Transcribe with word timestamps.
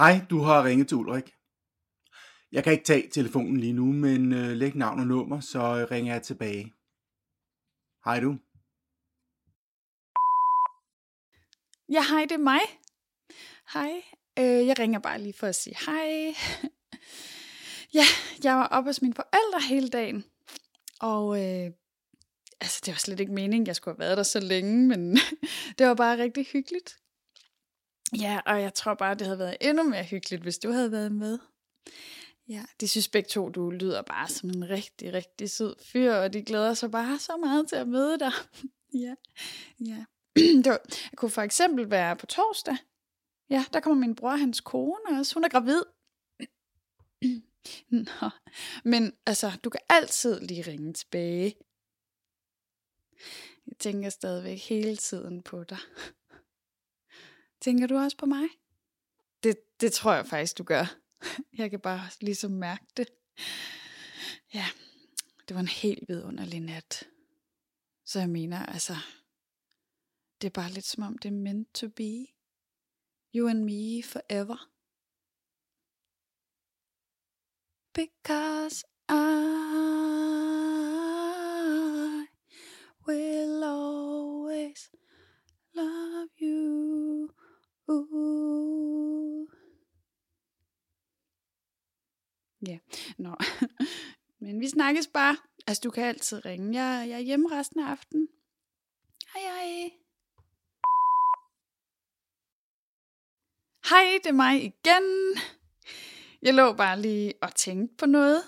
Hej, 0.00 0.26
du 0.30 0.38
har 0.38 0.64
ringet 0.64 0.88
til 0.88 0.96
Ulrik. 0.96 1.34
Jeg 2.52 2.64
kan 2.64 2.72
ikke 2.72 2.84
tage 2.84 3.08
telefonen 3.08 3.56
lige 3.56 3.72
nu, 3.72 3.84
men 3.84 4.32
øh, 4.32 4.50
læg 4.50 4.76
navn 4.76 5.00
og 5.00 5.06
nummer, 5.06 5.40
så 5.40 5.58
øh, 5.58 5.90
ringer 5.90 6.12
jeg 6.12 6.22
tilbage. 6.22 6.64
Hej 8.04 8.20
du. 8.20 8.30
Ja, 11.88 12.02
hej, 12.10 12.22
det 12.28 12.34
er 12.34 12.44
mig. 12.52 12.60
Hej. 13.74 13.92
Øh, 14.38 14.66
jeg 14.66 14.78
ringer 14.78 14.98
bare 14.98 15.20
lige 15.20 15.32
for 15.32 15.46
at 15.46 15.54
sige 15.54 15.76
hej. 15.86 16.34
ja, 17.98 18.06
jeg 18.44 18.56
var 18.56 18.66
oppe 18.66 18.88
hos 18.88 19.02
mine 19.02 19.14
forældre 19.14 19.68
hele 19.68 19.88
dagen. 19.88 20.24
Og 21.00 21.24
øh, 21.44 21.70
altså, 22.60 22.80
det 22.84 22.92
var 22.92 22.98
slet 22.98 23.20
ikke 23.20 23.32
meningen, 23.32 23.66
jeg 23.66 23.76
skulle 23.76 23.94
have 23.94 24.06
været 24.06 24.16
der 24.16 24.22
så 24.22 24.40
længe, 24.40 24.88
men 24.88 25.16
det 25.78 25.86
var 25.86 25.94
bare 25.94 26.18
rigtig 26.18 26.46
hyggeligt. 26.46 26.96
Ja, 28.18 28.40
og 28.46 28.62
jeg 28.62 28.74
tror 28.74 28.94
bare, 28.94 29.14
det 29.14 29.26
havde 29.26 29.38
været 29.38 29.56
endnu 29.60 29.82
mere 29.82 30.04
hyggeligt, 30.04 30.42
hvis 30.42 30.58
du 30.58 30.70
havde 30.70 30.92
været 30.92 31.12
med. 31.12 31.38
Ja, 32.48 32.64
de 32.80 32.88
synes 32.88 33.08
begge 33.08 33.28
to, 33.28 33.48
du 33.48 33.70
lyder 33.70 34.02
bare 34.02 34.28
som 34.28 34.50
en 34.50 34.70
rigtig, 34.70 35.12
rigtig 35.12 35.50
sød 35.50 35.74
fyr, 35.84 36.14
og 36.14 36.32
de 36.32 36.42
glæder 36.42 36.74
sig 36.74 36.90
bare 36.90 37.18
så 37.18 37.36
meget 37.36 37.68
til 37.68 37.76
at 37.76 37.88
møde 37.88 38.18
dig. 38.18 38.32
ja, 39.04 39.14
ja. 39.80 40.04
det 40.64 40.78
kunne 41.16 41.30
for 41.30 41.42
eksempel 41.42 41.90
være 41.90 42.16
på 42.16 42.26
torsdag. 42.26 42.76
Ja, 43.50 43.64
der 43.72 43.80
kommer 43.80 44.06
min 44.06 44.14
bror 44.14 44.30
og 44.30 44.38
hans 44.38 44.60
kone 44.60 45.18
også. 45.18 45.34
Hun 45.34 45.44
er 45.44 45.48
gravid. 45.48 45.82
Nå. 47.90 48.30
Men 48.84 49.12
altså, 49.26 49.52
du 49.64 49.70
kan 49.70 49.80
altid 49.88 50.40
lige 50.40 50.62
ringe 50.62 50.92
tilbage. 50.92 51.56
Jeg 53.66 53.76
tænker 53.78 54.10
stadigvæk 54.10 54.58
hele 54.58 54.96
tiden 54.96 55.42
på 55.42 55.64
dig. 55.64 55.78
Tænker 57.60 57.86
du 57.86 57.96
også 57.96 58.16
på 58.16 58.26
mig? 58.26 58.48
Det, 59.42 59.80
det 59.80 59.92
tror 59.92 60.14
jeg 60.14 60.26
faktisk, 60.26 60.58
du 60.58 60.62
gør. 60.62 60.96
Jeg 61.58 61.70
kan 61.70 61.80
bare 61.80 62.10
ligesom 62.20 62.50
mærke 62.50 62.84
det. 62.96 63.08
Ja, 64.54 64.66
det 65.48 65.54
var 65.54 65.60
en 65.60 65.68
helt 65.68 66.08
vidunderlig 66.08 66.60
nat. 66.60 67.08
Så 68.04 68.18
jeg 68.18 68.30
mener, 68.30 68.66
altså, 68.66 68.96
det 70.40 70.46
er 70.46 70.50
bare 70.50 70.70
lidt 70.70 70.84
som 70.84 71.02
om 71.02 71.18
det 71.18 71.28
er 71.28 71.32
meant 71.32 71.74
to 71.74 71.88
be. 71.88 72.26
You 73.34 73.48
and 73.48 73.64
me 73.64 74.02
forever. 74.02 74.70
Because 77.94 78.84
I 79.08 79.69
Ja, 92.66 92.78
nå. 93.18 93.36
Men 94.40 94.60
vi 94.60 94.68
snakkes 94.68 95.06
bare. 95.06 95.36
Altså, 95.66 95.80
du 95.84 95.90
kan 95.90 96.04
altid 96.04 96.44
ringe. 96.44 96.82
Jeg, 96.82 97.08
jeg 97.08 97.14
er 97.14 97.20
hjemme 97.20 97.58
resten 97.58 97.80
af 97.80 97.90
aftenen. 97.90 98.28
Hej, 99.34 99.42
hej. 99.42 99.90
Hej, 103.90 104.18
det 104.22 104.28
er 104.28 104.32
mig 104.32 104.64
igen. 104.64 105.36
Jeg 106.42 106.54
lå 106.54 106.72
bare 106.72 107.00
lige 107.00 107.34
og 107.42 107.54
tænkte 107.54 107.96
på 107.96 108.06
noget. 108.06 108.42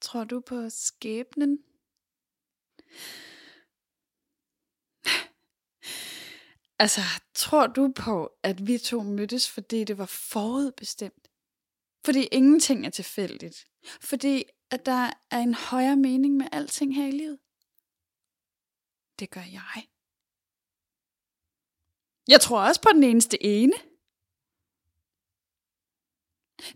Tror 0.00 0.24
du 0.24 0.40
på 0.40 0.70
skæbnen? 0.70 1.58
Altså, 6.78 7.00
tror 7.34 7.66
du 7.66 7.92
på, 7.96 8.32
at 8.42 8.66
vi 8.66 8.78
to 8.78 9.02
mødtes, 9.02 9.50
fordi 9.50 9.84
det 9.84 9.98
var 9.98 10.06
forudbestemt? 10.06 11.25
Fordi 12.06 12.28
ingenting 12.32 12.86
er 12.86 12.90
tilfældigt. 12.90 13.66
Fordi 14.00 14.44
at 14.70 14.86
der 14.86 15.10
er 15.30 15.38
en 15.38 15.54
højere 15.54 15.96
mening 15.96 16.36
med 16.36 16.46
alting 16.52 16.94
her 16.94 17.06
i 17.06 17.10
livet. 17.10 17.38
Det 19.18 19.30
gør 19.30 19.40
jeg. 19.40 19.88
Jeg 22.28 22.40
tror 22.40 22.60
også 22.60 22.80
på 22.80 22.88
den 22.92 23.04
eneste 23.04 23.42
ene. 23.42 23.72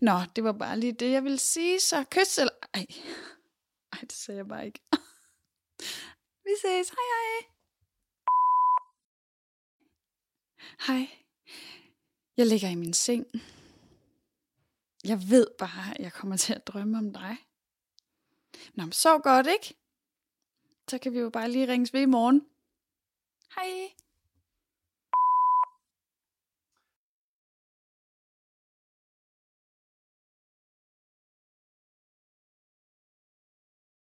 Nå, 0.01 0.19
det 0.35 0.43
var 0.43 0.51
bare 0.51 0.79
lige 0.79 0.93
det, 0.93 1.11
jeg 1.11 1.23
ville 1.23 1.39
sige, 1.39 1.79
så 1.79 2.05
kys 2.11 2.37
eller... 2.37 2.53
Ej, 2.73 2.85
Ej 3.93 3.99
det 3.99 4.11
sagde 4.11 4.37
jeg 4.37 4.47
bare 4.47 4.65
ikke. 4.65 4.79
Vi 6.45 6.51
ses, 6.61 6.89
hej 6.89 7.05
hej. 7.13 7.47
Hej. 10.87 11.09
Jeg 12.37 12.47
ligger 12.47 12.69
i 12.69 12.75
min 12.75 12.93
seng. 12.93 13.25
Jeg 15.05 15.29
ved 15.29 15.47
bare, 15.57 15.93
at 15.95 15.99
jeg 15.99 16.13
kommer 16.13 16.37
til 16.37 16.53
at 16.53 16.67
drømme 16.67 16.97
om 16.97 17.13
dig. 17.13 17.37
Nå, 18.73 18.83
men 18.83 18.91
så 18.91 19.19
godt, 19.19 19.47
ikke? 19.47 19.75
Så 20.89 20.97
kan 20.97 21.13
vi 21.13 21.19
jo 21.19 21.29
bare 21.29 21.51
lige 21.51 21.67
ringes 21.67 21.93
ved 21.93 22.01
i 22.01 22.05
morgen. 22.05 22.41
Hej. 23.55 23.91